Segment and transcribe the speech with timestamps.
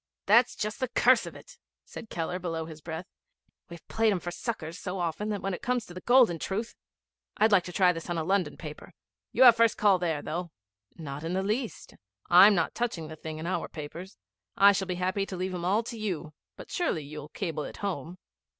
[0.25, 3.05] 'That's just the curse of it,' said Keller below his breath.
[3.69, 6.73] 'We've played 'em for suckers so often that when it comes to the golden truth
[7.37, 8.93] I'd like to try this on a London paper.
[9.31, 10.49] You have first call there, though.'
[10.95, 11.93] 'Not in the least.
[12.31, 14.17] I'm not touching the thing in our papers.
[14.57, 17.77] I shall be happy to leave 'em all to you; but surely you'll cable it
[17.77, 18.17] home?'